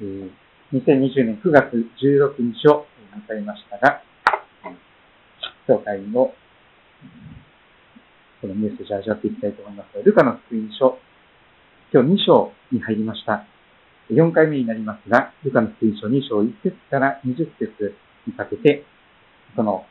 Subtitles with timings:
[0.00, 2.86] 2020年9月16日を
[3.28, 4.02] 迎えましたが、
[5.66, 6.32] 教会の
[8.40, 10.02] このメッセージを味わっていきたいと思います。
[10.02, 10.98] ルカの福音書、
[11.92, 13.44] 今日2章に入りました。
[14.10, 17.94] 4回目になりますが、ルカの福音書2章1節から20節
[18.26, 18.86] にかけて、
[19.54, 19.84] その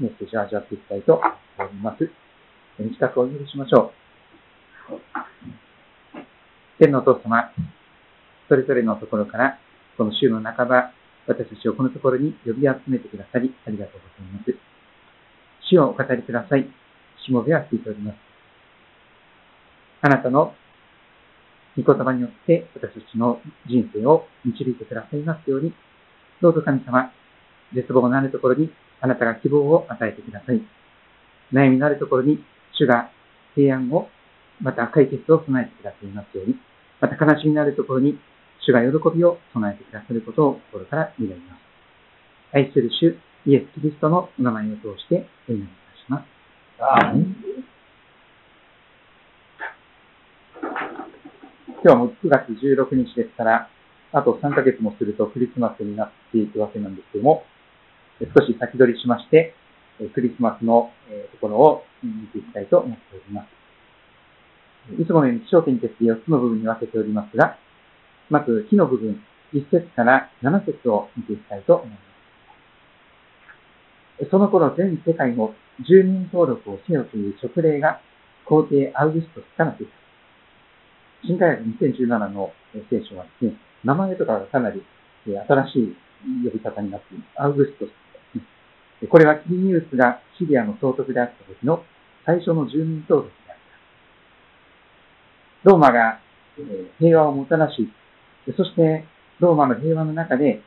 [0.00, 1.22] メッセージを味わっていきたいと
[1.56, 2.10] 思います。
[2.78, 3.92] 短くお許しましょ
[4.90, 4.98] う。
[6.80, 7.52] 天のお父様、
[8.48, 9.58] それぞれのところから、
[9.96, 10.92] この週の半ば、
[11.26, 14.54] 私たちをこのところに呼び集めてくださり、ありがとうございます。
[15.70, 16.66] 主をお語りください。
[17.24, 18.16] しもべは聞いております。
[20.00, 20.54] あなたの
[21.76, 25.74] 御言葉によって私たちの人生を導いてくださいますように、
[26.40, 27.12] どうぞ神様、
[27.74, 30.62] 絶望のあるところにあなたが希望を与えてください。
[31.52, 32.42] 悩みのあるところに
[32.72, 33.10] 主が
[33.54, 34.08] 平安を、
[34.60, 36.56] また解決を備えてくださいますように、
[37.00, 38.18] また悲しみのあるところに
[38.68, 41.60] 主が喜びを備えてくださることを心から願います。
[42.52, 43.16] 愛する主
[43.48, 46.28] イエス・キリストのお名前を通してお祈りいたします。
[51.80, 53.70] 今日はもう9月16日ですから、
[54.12, 57.44] あと3ヶ月もするとクリスマスになっていくわけなんですけども、
[58.20, 59.54] 少し先取りしまして、
[60.12, 60.92] クリスマスの
[61.32, 65.00] ところを見ていきたいと思っております。
[65.00, 67.56] いつものように気象点に4つの部分に分けておりますが、
[68.30, 69.22] まず、火の部分、
[69.54, 71.96] 1節から7節を見ていきたいと思いま
[74.24, 74.30] す。
[74.30, 75.54] その頃、全世界の
[75.88, 78.00] 住民登録をせよという勅令が
[78.44, 79.90] 皇帝アウグストスから出た。
[81.24, 82.52] 新科学2017の
[82.90, 84.84] 聖書はですね、名前とかがかなり
[85.24, 85.96] 新しい
[86.44, 87.42] 呼び方になっています。
[87.42, 87.94] アウグストスで
[88.32, 89.08] すね。
[89.08, 91.84] これはキリニウスがシリアの総督であった時の
[92.26, 93.56] 最初の住民登録であっ
[95.64, 95.70] た。
[95.70, 96.20] ローマが
[96.98, 97.88] 平和をもたらし、
[98.56, 99.04] そして
[99.40, 100.62] ローマの平和の中で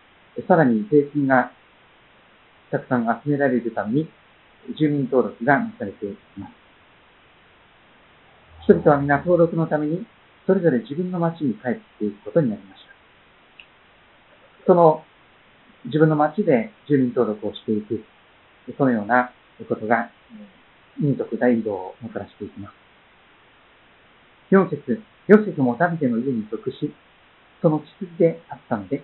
[0.48, 1.52] さらに税金が
[2.72, 4.10] たくさん集められるために
[4.80, 6.54] 住民登録がなされています。
[8.64, 10.06] 人々は皆登録のために
[10.46, 12.92] それぞれ自分の町に帰っていくことになりました。
[14.68, 15.04] その
[15.86, 18.04] 自分の町で住民登録をしていく、
[18.78, 19.34] そのような
[19.68, 20.12] ことが
[21.00, 22.74] 民族大移動をもたらしていきます。
[24.52, 26.94] 4節ヨセフもダビデの家に属し、
[27.62, 29.04] その血筋であったので、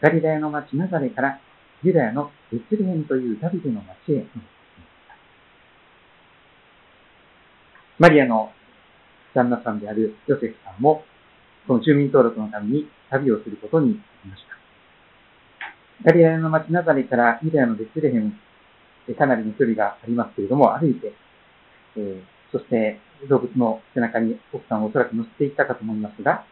[0.00, 1.40] ガリラヤの町ナザレから
[1.82, 4.26] ユダヤのベツレヘンというダビデの町へ
[7.98, 8.50] マリアの
[9.34, 11.04] 旦那さんであるヨセフさんも、
[11.66, 14.42] その住民登録のために旅をすることになりまし
[16.02, 16.04] た。
[16.04, 18.38] ガリアヤの町ナザレからユダヤのベツレヘン、
[19.16, 21.12] かなりの距離がありますけれども、歩いて、
[21.96, 26.44] えー、そして動物の背中に奥さんをおそらく乗せていったかと思いますが、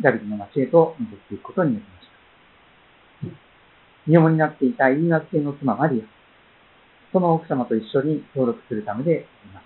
[0.00, 3.38] ダビデの町へと戻っていくことになりました。
[4.06, 9.60] 身重になっていたイーナ系の妻マリア、その奥様と一緒に登録するためでありま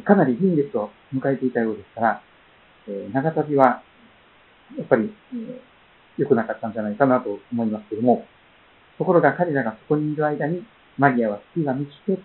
[0.00, 0.02] す。
[0.04, 2.22] かなり臨月を迎えていたようですから、
[3.12, 3.82] 長旅は、
[4.76, 5.12] やっぱり、
[6.16, 8.26] 良くなかったんじゃないかなと思いますけども、
[8.98, 10.64] ところが彼らがそこにいる間に、
[10.98, 12.18] マリアは月が満ちて、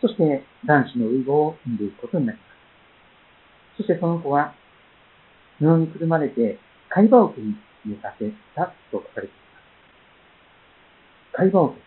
[0.00, 2.44] そして男子のウイゴを産んでいくことになりま
[3.76, 3.76] す。
[3.78, 4.54] そしてその子は、
[5.60, 7.56] 布にくるまれて、海馬桶に
[7.86, 9.34] 寝かせたと書かれていま
[11.34, 11.42] す。
[11.42, 11.80] 海馬桶。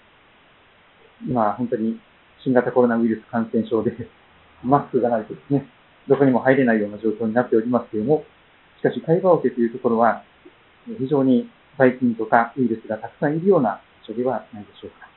[1.27, 1.99] 今、本当に
[2.43, 3.91] 新型コロナウイルス感染症で、
[4.63, 5.67] マスクがないとですね、
[6.07, 8.23] どこにも入れないような状況になっておりますけれども、
[8.79, 10.23] しかし海馬桶というところは、
[10.85, 15.07] 非常に細菌とかウイルスがたくさんいるような場所ではないでしょうか。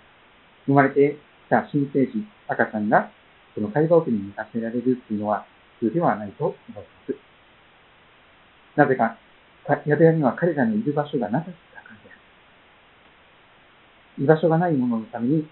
[0.66, 2.12] 生まれてきた新生児、
[2.48, 3.10] 赤ちゃんが、
[3.54, 5.44] その会話奥に寝かせられるというのは
[5.80, 7.29] 普通ではないと思います。
[8.80, 9.18] なぜか、
[9.86, 12.14] 宿屋には彼らのいる場所がなかったからであ
[14.16, 14.24] る。
[14.24, 15.46] 居場所がない者ののために、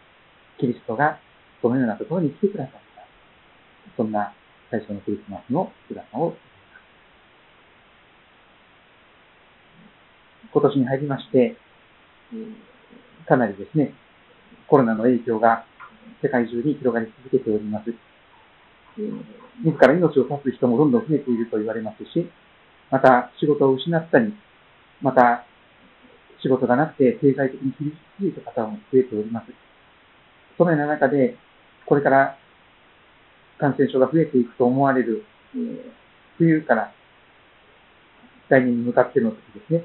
[0.59, 1.19] キリストが
[1.61, 2.79] このようなところに来てくださった。
[3.99, 4.33] そんな
[4.71, 6.35] 最初のクリスマスの姿を
[10.51, 11.55] 今年に入りまして、
[13.27, 13.93] かなりですね、
[14.69, 15.67] コロナの影響が
[16.23, 17.93] 世界中に広がり続けております。
[19.63, 22.27] 自ら命を絶つ人もどんどん増えていると言われますし、
[22.91, 24.35] また仕事を失ったり、
[25.03, 25.45] また
[26.43, 29.47] 仕事がなくて経済的に厳しい方も増えております。
[30.57, 31.37] そのような中で、
[31.87, 32.39] これから
[33.59, 35.25] 感染症が増えていくと思われる、
[35.55, 35.91] えー、
[36.37, 36.93] 冬から
[38.49, 39.85] 来年に向かっての時ですね、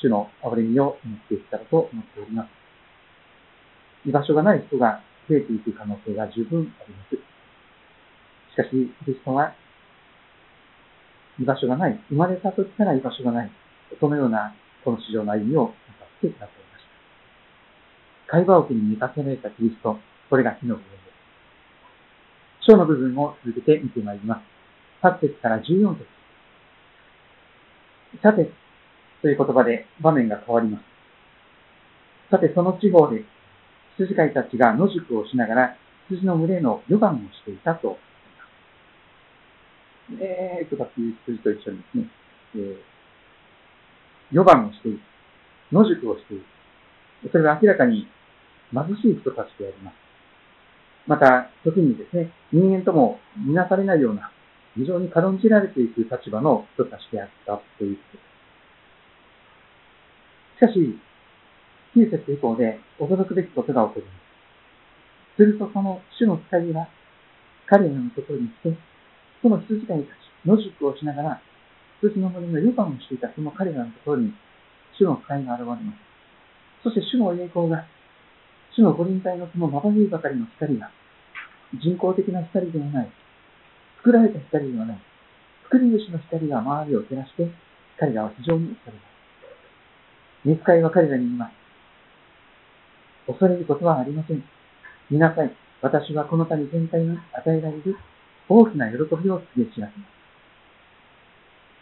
[0.00, 4.08] 主の憐れみを持っていったらと思っております。
[4.08, 7.16] 居場所がない人が増えていく可能性が十分あります。
[8.54, 8.70] しかし、
[9.04, 9.54] キリストは、
[11.40, 12.00] 居場所がない。
[12.08, 13.50] 生まれた時から居場所がない。
[14.00, 14.54] そのような、
[14.84, 15.68] この市場の歩みをな
[15.98, 16.84] さってくださいまし
[18.26, 18.32] た。
[18.32, 19.98] 会話を機に満たせられたキリスト、
[20.28, 21.08] これが火の部分です。
[22.70, 25.06] 章の部分を続けて見てまいります。
[25.06, 26.06] 8節から14節。
[28.22, 28.50] さて、
[29.22, 30.84] という言葉で場面が変わります。
[32.30, 33.24] さて、その地方で、
[33.96, 35.76] 羊飼いたちが野宿をしながら、
[36.08, 37.98] 羊の群れの予番をしていたと。
[40.20, 42.10] えーとかっていう羊と一緒にですね、
[42.56, 42.76] えー、
[44.32, 45.00] 予番をしている。
[45.72, 46.44] 野宿をしている。
[47.30, 48.08] それは明らかに
[48.72, 49.94] 貧しい人たちであります。
[51.06, 54.30] また、時にですね、人間とも見なされないような、
[54.76, 58.22] 非常に軽んじられていく立場の人たちであったということで
[60.68, 60.68] す。
[60.68, 60.98] しかし、
[61.96, 64.18] 9節以降で驚くべきことが起こります。
[65.36, 66.88] するとその主の使いが
[67.66, 68.76] 彼らのところに来て、
[69.42, 71.42] その羊飼いたち、野宿をしながら、
[72.00, 74.32] 羊の森の予番をしていたその彼らのところに、
[74.98, 76.08] 主の使いが現れます。
[76.82, 77.86] そして主の栄光が、
[78.74, 80.90] 主の五輪体のそのまばゆいばかりの光が、
[81.82, 83.10] 人工的な光ではない、
[83.98, 84.98] 作られた光ではない、
[85.64, 87.50] 作り主の光が周りを照らして、
[87.98, 89.08] 彼らは非常に恐れます。
[90.44, 91.52] 見つかいは彼らに言います。
[93.26, 94.42] 恐れることはありません。
[95.10, 95.52] 見なさい。
[95.82, 97.96] 私はこの谷全体に与えられる
[98.48, 100.18] 大きな喜びを告げ知らせます。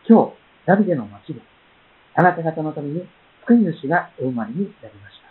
[0.08, 0.32] 今日、
[0.66, 1.40] ダビデの町で、
[2.14, 3.02] あなた方のために
[3.46, 5.28] 救い主がお生まれになりました。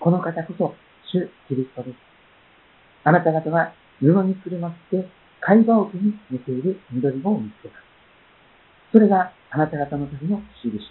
[0.00, 0.74] この方こそ、
[1.12, 1.96] 主キリストです。
[3.04, 5.08] あなた方は布にくるまって
[5.40, 7.74] 会話桶に寝ている緑を見つけた。
[8.92, 10.84] それがあなた方のための印です。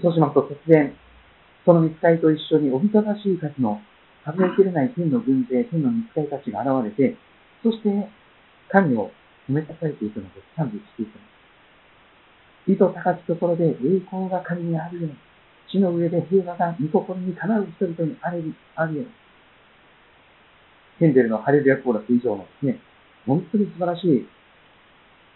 [0.00, 0.94] そうしますと突然、
[1.64, 3.80] その見つかりと一緒におびただしい数の
[4.32, 7.16] 数えきれない天の軍勢、天の見つかりたちが現れて、
[7.62, 8.08] そして
[8.68, 9.10] 神を
[9.48, 10.46] 褒めたされていくのです。
[10.56, 11.20] 賛美していくので
[12.68, 12.72] す。
[12.72, 15.16] 意図高きところで栄光が神にあるように、
[15.70, 19.06] 地の上で平和が御心にかなう人々にあるように。
[20.98, 22.78] ヘンデルのハレルヤコーラス以上のですね、
[23.26, 24.28] 本当に素晴らしい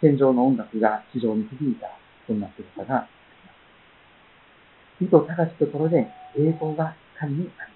[0.00, 1.88] 天上の音楽が地上に響いた、
[2.26, 3.08] そんな姿が
[5.00, 6.06] 意図高きところで
[6.36, 7.73] 栄光が神にあります。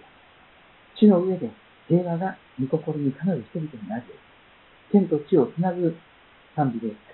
[0.98, 1.50] 地の上で
[1.88, 5.94] 平和が御心にかなう人々になるよう天と地をつなぐ
[6.56, 7.08] 賛美でありま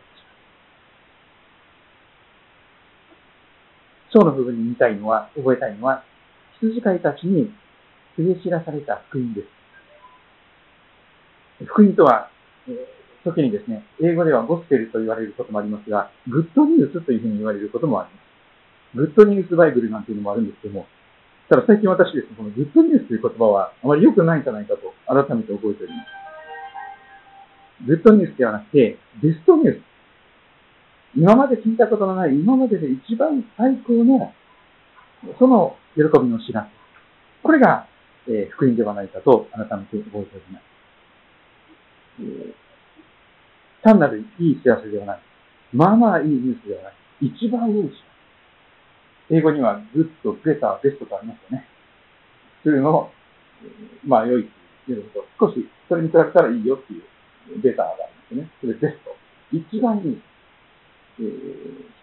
[4.14, 6.04] 章の部分に見たいのは、覚えたいのは、
[6.60, 7.52] 羊飼いたちに
[8.16, 9.48] 告げ知らされた福音です。
[11.66, 12.30] 福音とは、
[12.68, 12.72] え、
[13.24, 18.96] 時にですね、英語ではゴスペルと言われることもありますが、グッドニュースというふうに言われることもあります。
[18.96, 20.86] グッドニュースバイブルなんていうのもあるんですけども、
[21.48, 27.86] ただ最近私ですね、このグッドニュースという言葉はあまり良くないんじゃないかと改めて覚えております。
[27.86, 29.82] グッドニュースではなくて、ベストニュース。
[31.16, 34.32] 今まで聞いたことのない、今までで一番最高の、
[35.38, 36.70] その喜びの知らせ。
[37.42, 37.86] これが、
[38.26, 40.62] えー、福音ではないかと改めて覚えております。
[42.20, 42.54] えー、
[43.82, 45.20] 単なるいい知らせではない。
[45.74, 46.94] まあまあいいニュースではない。
[47.20, 48.13] 一番いい知らせ。
[49.30, 51.66] 英語にはグッド、ベター、ベストとありますよね。
[52.62, 53.10] 普通の、
[54.04, 54.50] まあ良いっ
[54.86, 57.96] ていうと、少しそれに比べたらいいよっていうベターがあ
[58.30, 58.50] るんですね。
[58.60, 59.16] それベスト。
[59.52, 60.22] 一番いい、
[61.20, 61.32] えー、比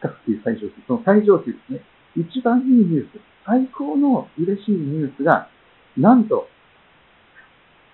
[0.01, 0.73] 較級最上級。
[0.87, 1.81] その最上級ですね。
[2.16, 5.47] 一番いいニュース、最高の嬉しいニュースが、
[5.97, 6.47] なんと、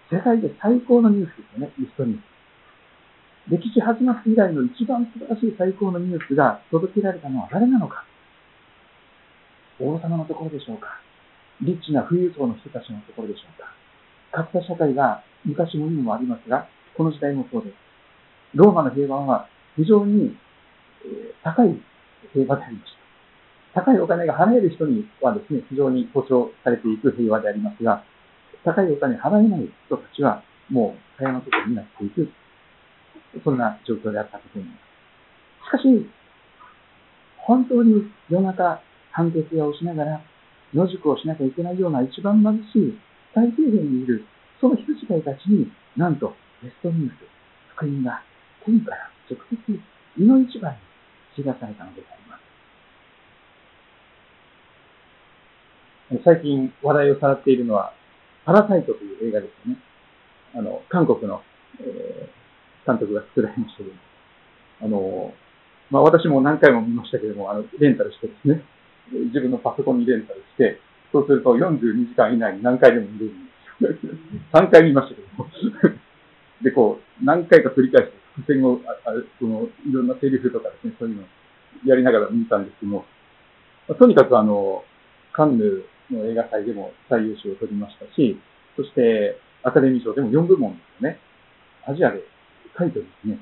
[0.10, 2.38] 世界で最高のニュースですよね、リストニュース。
[3.50, 8.04] 歴史始まって以来の一番素晴らしい最高のニュースが届けられたのは誰なのか。
[9.80, 11.02] 王様のところでしょうか？
[11.62, 13.70] リッチな富裕層の人たちのところでしょうか？
[14.32, 17.76] 格差社会が昔も今もありますが、この時代もそうです。
[18.56, 20.36] ローマの平和は非常に、
[21.44, 21.80] 高い
[22.34, 22.92] 平和でありまし
[23.74, 23.82] た。
[23.82, 28.04] 高いお金が払える人にはですね、非常に保障されていく平和でありますが、
[28.66, 32.30] 高いお金払えない人たちはもう蚊帳のところになっていく、
[33.44, 35.68] そんな状況であったと思います。
[35.68, 36.10] しかし、
[37.38, 38.82] 本当に夜中
[39.18, 40.22] 判決屋をしながら、
[40.76, 42.94] 野宿をしなきゃいけないような一番貧しい
[43.34, 44.24] 最低限にいる、
[44.62, 47.14] その羊飼いたちに、なんと、ベストニュース、
[47.76, 48.22] 福音が
[48.64, 49.58] 天から直接、
[50.22, 50.78] 胃の一番に
[51.36, 52.38] 知らされたのでありま
[56.20, 56.24] す。
[56.24, 57.94] 最近話題をさらっているのは、
[58.46, 59.82] パラサイトという映画ですよね。
[60.54, 61.42] あの、韓国の、
[61.82, 63.92] えー、監督が作られましたけど
[64.82, 65.34] あの、
[65.90, 68.64] まあ、私も何回も見ましたけども、あの、レンタルしてですね、
[69.12, 70.80] 自分のパソコンにレンタルして、
[71.12, 74.14] そうすると42時間以内に何回でも見れるんですよ。
[74.54, 75.50] 3回見ましたけども。
[76.62, 81.26] で、こう、何回か繰り返して、伏線を、ああその、いろんなセリフとかですね、そういうのを
[81.86, 83.06] やりながら見たんですけども、
[83.88, 84.84] まあとにかくあの、
[85.32, 88.40] カンヌの映画祭でも最優秀を取りましたし、
[88.76, 91.20] そしてアカデミー賞でも4部門ですよね。
[91.86, 92.22] アジアで
[92.76, 93.40] タイトルですね。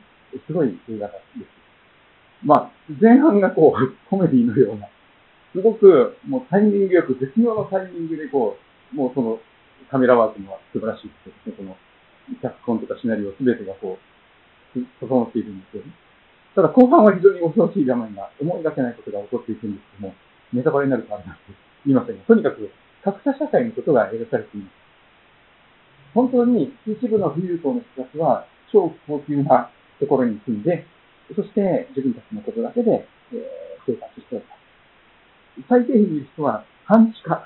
[0.47, 1.55] すごい映画です。
[2.43, 4.87] まあ、前半がこう、コメディのような、
[5.55, 8.59] すごくもうタイミングよく、絶妙なタイミングでこ
[8.91, 9.39] う、もうその
[9.89, 11.55] カメラワークも素晴らしいですね。
[11.55, 11.77] この
[12.43, 13.97] 脚本とかシナリオすべてがこ
[14.75, 15.95] う、整っているんですよね。
[16.55, 20.15] ただ後半は非常に恐ろしい場面が思いがけないことが起こっていくんですけども、
[20.51, 21.41] ネタバレになるとあれなんて
[21.87, 22.71] 言いませんが、とにかく
[23.03, 24.73] 格差社会のことが描かれています。
[26.13, 30.85] 本当に一部の富裕層の人たちは超高級なところに住んで、
[31.35, 34.54] そして自分たちのことだけで、えー、生活しております。
[35.69, 37.43] 最低限にいる人は半地下、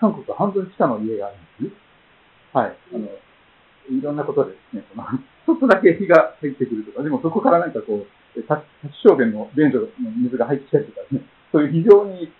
[0.00, 2.56] 韓国は半分地下の家があるんです。
[2.56, 2.76] はい。
[2.94, 9.88] あの、いろんなことでですね、その、ちょっとだけ火が入ってくるとか、でもそこからなんかこう、立ち小便の便所の
[10.22, 12.32] 水が入ってきたりとかね、そういう非常に、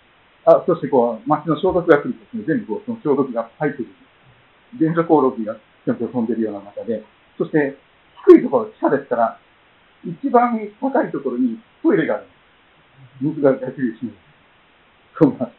[0.45, 3.89] あ、そしてこう、街の消毒が来るとですね、全部こう、その消毒が入ってくる。
[4.79, 7.03] 便所コオロギがぴょんぴょん飛んでるような中で、
[7.37, 7.77] そして
[8.27, 9.39] 低いところ、地下ですから、
[10.03, 12.25] 一番高いところにトイレがある。
[13.21, 14.11] 水が出せるし、
[15.17, 15.51] そんな。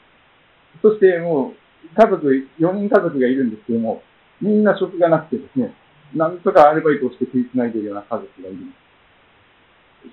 [0.83, 1.55] そしてもう、
[1.95, 2.27] 家族、
[2.59, 4.03] 4人家族がいるんですけども、
[4.41, 5.75] みんな職がなくてですね、
[6.15, 8.77] なんとかアルバイトをして食いつないでいるような家族がいるんで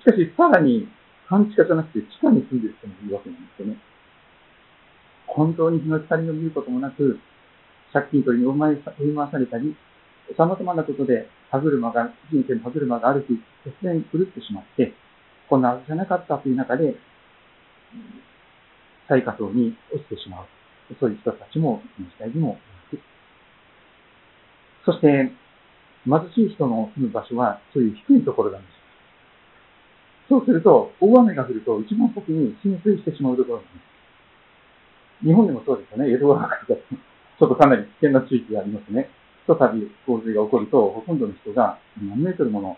[0.00, 0.88] しかし、さらに、
[1.26, 3.76] 半地下じゃなくて地下に住んでる人もいるわけなんですよね。
[5.26, 7.18] 本当に日の光を見ることもなく、
[7.92, 8.58] 借金取りに追い
[9.14, 9.74] 回されたり、
[10.36, 13.34] 様々なことで歯車が、人生の歯車がある日、
[13.68, 14.92] 突然狂ってしまって、
[15.48, 16.96] こんなはずじゃなかったという中で、
[19.08, 20.46] 最下層に落ちてしまう。
[21.00, 22.58] そういう人たちも、この時代にもいま
[22.90, 22.98] す。
[24.84, 25.32] そして、
[26.04, 28.82] 貧しい人の住む場所は、そういう低いところなんです。
[30.28, 33.70] そうすると、大雨が降ると、一番先に浸水してしまうところなんで
[35.22, 35.26] す。
[35.26, 36.12] 日本でもそうですよね。
[36.12, 39.08] 江戸川区とか、ちょっとかなり危険な地域がありますね。
[39.42, 42.76] ひとたび洪水が起こると、ほとんどの人が何メートルもの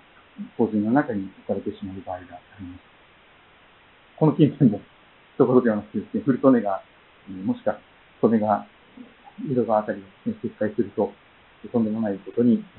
[0.56, 2.80] 洪水の中に置かれてしまう場合があります。
[4.16, 4.80] この近辺も、
[5.38, 6.82] ところではなくてですね、フルトネが、
[7.44, 7.78] もしくは、
[8.20, 8.66] トネが、
[9.50, 11.12] 井戸川あたりを、ね、決壊すると、
[11.72, 12.70] とんでもないことになりま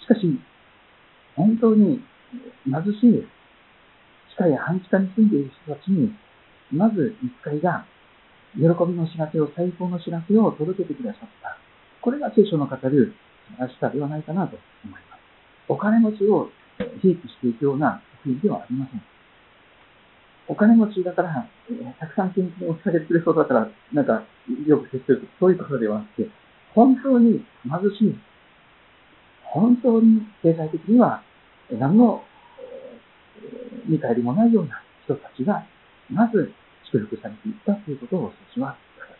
[0.00, 0.04] す。
[0.04, 0.40] しかし、
[1.36, 2.02] 本当に
[2.64, 3.26] 貧しい
[4.30, 6.12] 地下や半地下に住んでいる人たちに、
[6.72, 7.86] まず一回が、
[8.54, 11.58] 喜びの知らせを、最高の知らせを届けてくださった。
[12.00, 13.14] これが聖書の語る
[13.48, 15.20] 素晴らしさではないかなと思います。
[15.68, 19.02] お金持ちを併記していくような福音ではありません。
[20.48, 24.24] お金持ちだから、えー、たくさん献金をされてくれそうだから、なんか、
[24.66, 26.30] よく接するとそういうことではなくて、
[26.74, 28.18] 本当に貧しい、
[29.44, 31.22] 本当に経済的には
[31.70, 32.22] 何の、
[32.60, 35.64] えー、見返りもないような人たちが、
[36.10, 36.52] まず
[36.92, 39.14] 祝福されていったということを私は語って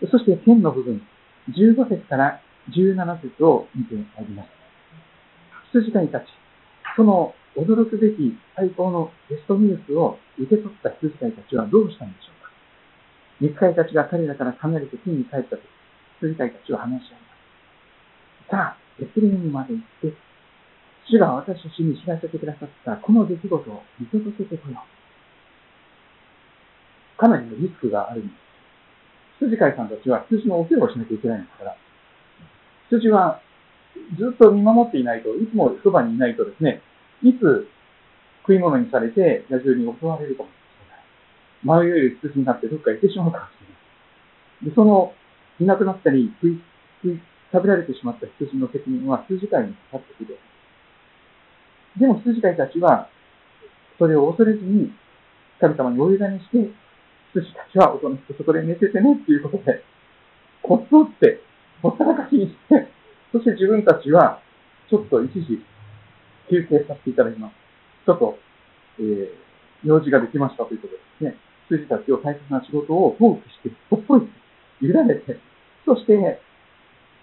[0.00, 0.10] おります。
[0.12, 1.02] そして、天の部分、
[1.48, 4.48] 15節から17節を見てまいります。
[5.72, 6.24] 羊飼いたち、
[7.00, 12.52] その驚くべき最高のベストニュースを受け取った羊飼いたちはどうしたんでしょうか？
[13.40, 15.64] 肉飼いたちが彼らから離れて天に帰ったとき、
[16.20, 17.32] 羊飼いたちは話し合いま
[18.44, 18.52] す。
[18.52, 20.12] さあ、ベツレヘムまで行って、
[21.08, 24.84] 主が私たちに知らせてくださったこの出来事を見届けてこよう。
[27.16, 28.34] かなりのリスクがあるんで
[29.40, 29.48] す。
[29.48, 31.74] 羊飼いさんたちは羊のお世話をしなきゃいけないんですから、
[32.92, 33.40] 羊は
[34.20, 36.82] ずっと見守っていないと、いつもそばにいないとですね、
[37.22, 37.68] いつ
[38.42, 40.52] 食い物にされて野獣に襲われるかもし
[41.64, 41.84] れない。
[41.84, 44.70] 迷える羊になってどっか行ってしまうかもしれない。
[44.70, 45.12] で、その、
[45.60, 46.60] いなくなったり、食い、
[47.02, 47.20] 食い、
[47.52, 50.38] 食べられてしまった羊の責任は羊飼いにかかってくる。
[51.98, 53.08] でも羊飼いたちは、
[53.98, 54.92] それを恐れずに、
[55.60, 56.70] 神様にお委ねして、
[57.34, 59.84] 羊たちはおとなしくそこで寝ててねっていうことで、
[60.62, 61.40] こっそって、
[61.82, 62.88] ほったらかしにして、
[63.32, 64.40] そして自分たちは、
[64.88, 65.62] ちょっと一時、
[66.50, 67.54] 休憩させていただきます。
[68.04, 68.38] ちょっと、
[68.98, 69.28] えー、
[69.84, 71.36] 用事ができましたということですね。
[71.70, 74.26] 羊たちを大切な仕事を放棄して、ほっぽいて、
[74.82, 75.38] 委ねて、
[75.86, 76.42] そして、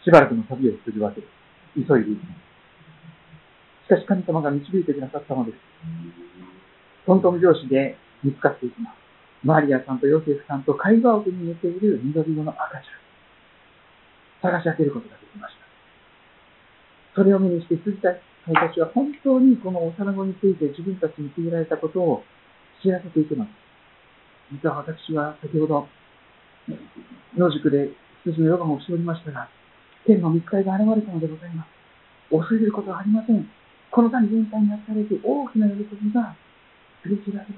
[0.04, 1.30] しばらくの旅をするわけです。
[1.76, 2.48] 急いでいきます。
[3.88, 5.58] しかし神様が導いてくださったのです。
[7.06, 8.96] トントン拍子で見つかっていきます。
[9.44, 14.52] マリアさんとヨセフさんと会話を手に寝ている緑色の赤ちゃん。
[14.52, 15.62] 探し当てることができました。
[17.16, 22.24] それを目にして羊たち私は本当にこの幼子について自分たちに告げられたことを
[22.82, 23.50] 知らせていきます。
[24.52, 25.88] 実は私は先ほど、
[27.36, 27.92] 野宿で
[28.24, 29.50] 羊のヨガもしておりましたが、
[30.06, 31.78] 天の見つかりが現れたのでございます。
[32.32, 33.50] 恐れることはありません。
[33.92, 36.36] この谷全体に与えられて大きな喜びが
[37.04, 37.56] 告げ知られる。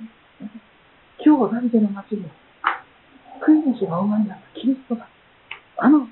[1.22, 2.26] 今日ダビデの町で、
[3.46, 5.08] 救い主がお前になったキリストが、
[5.78, 6.08] あの、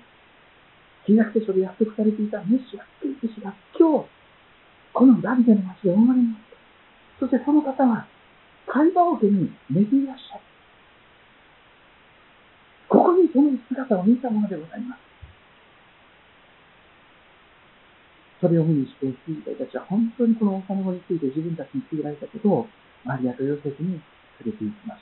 [1.08, 4.17] 旧約聖書で約束されていたメッシュ救い主が今日、
[4.98, 6.58] このダビデの町で生まれになった。
[7.22, 8.08] そしてその方は、
[8.66, 10.42] 会話を家に寝ていらっしゃる。
[12.90, 15.00] ここにその姿を見たものでございます。
[18.42, 22.68] それを見にして、羊飼いたちは本当にこの幼子について自分たちに告げられたことを、
[23.06, 24.02] マリアとヨセフに
[24.42, 25.02] 告げていきまし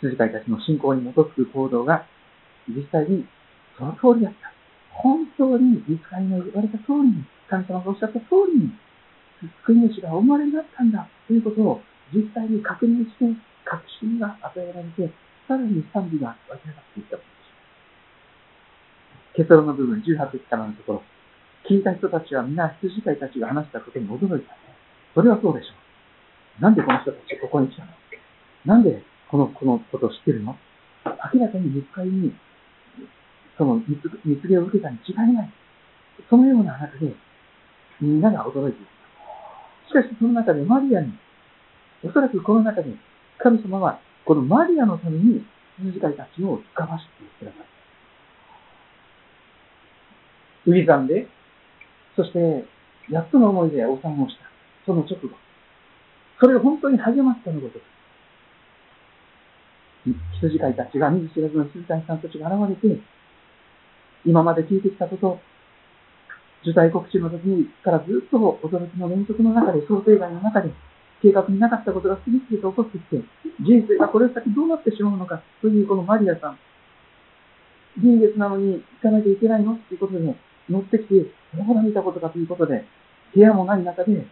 [0.00, 0.06] た。
[0.06, 2.06] 羊飼いたちの信仰に基づく行動が、
[2.68, 3.26] 実際に
[3.76, 4.52] その通りだった。
[4.94, 8.72] 本当に見つかりの言われた通りに、神様がおっしゃった通りに、
[9.64, 11.80] 救い主がお生まれになったんだということを
[12.12, 13.24] 実際に確認して、
[13.64, 15.12] 確信が与えられて、
[15.48, 17.16] さらに賛美が湧き上がっていった
[19.36, 21.02] 結論の部分、18節からのところ、
[21.68, 24.56] 聞いた人たちは皆羊飼いたちが話したことに驚いた。
[25.14, 25.74] それはそうでしょ
[26.58, 26.62] う。
[26.62, 27.92] なんでこの人たちここに来たの？
[28.66, 30.56] なんでこの、このことを知ってるの？
[31.04, 32.32] 明らかに見つかりに、
[33.56, 35.52] その蜜毛を受けたに違いない。
[36.28, 37.14] そのような中で、
[38.00, 38.86] みんなが驚いている。
[39.88, 41.12] しかしその中でマリアに、
[42.04, 42.94] おそらくこの中で
[43.38, 45.44] 神様はこのマリアのために
[45.78, 47.78] 羊飼いたちを使わしてください。
[50.66, 51.26] ウィザンで、
[52.14, 52.38] そして、
[53.08, 54.42] 8つの思いでお産をした。
[54.84, 55.30] その直後。
[56.40, 57.98] それを本当に励ましたのことです。
[60.40, 63.00] 羊飼いたちが見ず知らずの羊飼いさんたちが現れて、
[64.26, 65.40] 今まで聞いてきたこと、
[66.62, 70.70] 受胎告知の時からずっと驚きの連続の中で、想定外の中で、
[71.22, 73.22] 計画になかったことが次々と起こってきて、
[73.60, 76.58] 人生がこれ先どうなってしまうのかというこのマリアさん。
[77.98, 80.34] 臨月なのに行かなきゃいけないのっていうことで、
[80.68, 81.14] 乗ってきて、
[81.56, 82.84] どこで見たことかということで、
[83.34, 84.26] 部屋もない中で、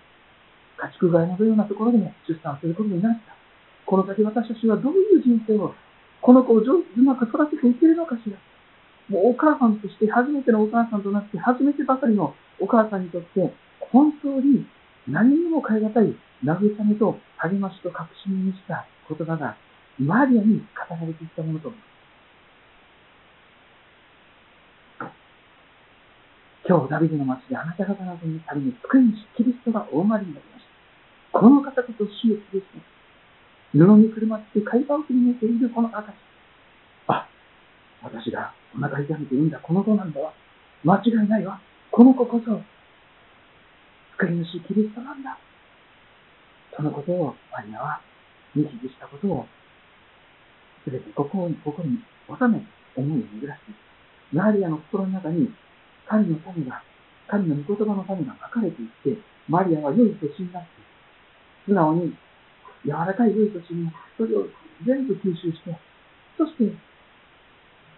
[0.77, 3.35] 家畜外のようなところでも出産することになった。
[3.87, 5.75] この先私たちはどういう人生を、
[6.21, 8.37] この子を上手うまく育てていけるのかしら。
[9.09, 13.55] もうお母さんとして、初めてのお母さんとなって、初めてばかりのお母さんにとって、
[13.93, 14.67] 本当に
[15.07, 19.57] 何にも変え難い慰めと励ましと確信にした言葉が、
[19.99, 21.97] マリアに語られていたものと思います。
[26.69, 29.05] 今日、ダビデの町であなた方などに旅に救い
[29.37, 30.65] 主、キリストがお生まれになりまし
[31.33, 31.39] た。
[31.39, 32.83] この方こそ主イエスですね。
[33.73, 36.26] 布にくるまって海馬を振り抜いているこの赤ちあ、
[38.03, 40.33] 私がお腹痛めて産んだこの子なんだわ。
[40.85, 41.61] 間違いないわ。
[41.91, 42.61] この子こそ、
[44.19, 45.39] 救い主キリストなんだ。
[46.77, 48.01] そのことをマリアは
[48.55, 49.47] 認識したことを、
[50.85, 52.61] すべてここを、ここに収め、
[52.97, 53.61] 思いを巡らし。
[54.33, 55.49] マリアの心の中に
[56.07, 56.83] 神の種が、
[57.29, 60.69] 神の御言葉の種が書かれていって、マリアは良い年になって、
[61.67, 62.15] 素直に
[62.85, 64.47] 柔らかい良い年に、それを
[64.87, 65.77] 全部吸収して、
[66.39, 66.73] そして、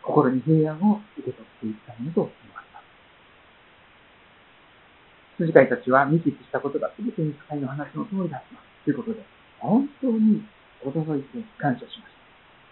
[0.08, 2.88] 心に平安を受け取っていったものと思われます。
[5.36, 9.20] 筋飼いたちは見聞きしたことが全てに使いの話の通りだったということで、
[9.60, 10.48] 本当に
[10.80, 12.16] 驚いて感謝しまし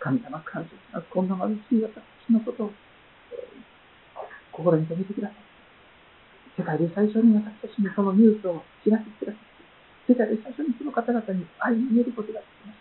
[0.01, 0.09] た。
[0.09, 1.07] 神様感謝します。
[1.13, 2.01] こんな貧しい私
[2.33, 2.73] のことを
[4.53, 5.37] 心に留めてください。
[6.57, 9.45] 世界で最初に私たちにそのニュースを知らせてください。
[10.09, 12.81] 世界で最初にその方々に愛に見えることができまし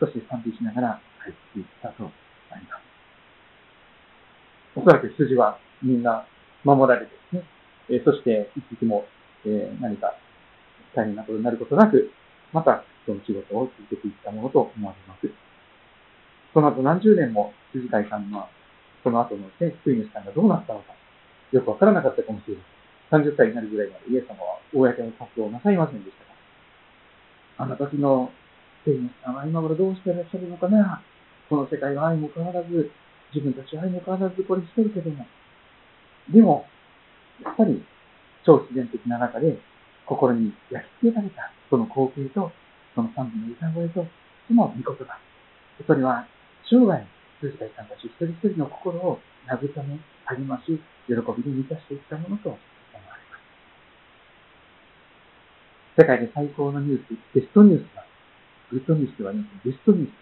[0.00, 0.06] た。
[0.06, 2.08] そして賛美しながら帰っていったと。
[4.88, 6.24] おそらく筋はみんな
[6.64, 7.44] 守られてですね、
[7.90, 9.04] えそして一匹も、
[9.44, 10.16] え何か
[10.96, 12.10] 大変なことになることなく、
[12.54, 15.28] またその仕事を続けていったものと思われます。
[16.54, 18.48] その後何十年も筋飼いさんの
[19.04, 20.94] その後のね、救い主さんがどうなったのか、
[21.52, 22.54] よくわからなかったかもしれ
[23.12, 23.28] ない。
[23.28, 26.16] 30歳になるぐらいまでイエス様は公の活動をなさいませんでし
[27.58, 28.32] たが、あの時の
[28.86, 31.02] 救い主さんは今頃どうしていらっしゃるのかな
[31.50, 32.90] この世界は愛も変わらず、
[33.34, 35.26] 自分たちは愛も変わらずこれしてるけども、
[36.32, 36.66] でも、
[37.42, 37.84] やっぱり
[38.44, 39.58] 超自然的な中で
[40.06, 42.50] 心に焼き付けられたその光景と、
[42.94, 44.06] その賛美の歌声と、
[44.48, 45.18] その御言葉。
[45.86, 46.26] それは
[46.64, 47.04] 生涯
[47.40, 52.58] 通体さんたち一人一人の心を慰め、励まし、喜びで満たしていったものと思わ
[53.16, 53.36] れま
[55.96, 56.00] す。
[56.00, 58.04] 世界で最高のニュース、ベストニュースは、
[58.72, 60.12] グッドニュースではなくベストニュース。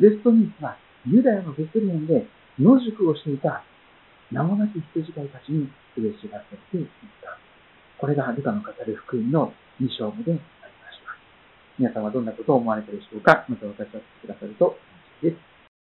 [0.00, 2.26] ベストニュースは、ユダヤのベスレンで
[2.58, 3.64] 野宿をしていた
[4.30, 6.88] 名もなき羊飼いたちに嬉しがせていっ
[7.22, 7.38] た。
[7.98, 11.16] これがルカの語る福音の2章目でありました。
[11.78, 14.76] 皆さんはどんなことを思われたでしょうかまた私は聞いてくださると
[15.22, 15.51] 嬉しいです。